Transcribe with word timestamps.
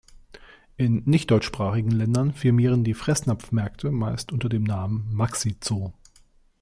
In 0.77 1.03
nicht-deutschsprachigen 1.05 1.91
Ländern 1.91 2.33
firmieren 2.33 2.83
die 2.83 2.95
Fressnapf-Märkte 2.95 3.91
meist 3.91 4.31
unter 4.31 4.49
dem 4.49 4.63
Namen 4.63 5.05
„"Maxi 5.13 5.57
Zoo"“. 5.61 5.91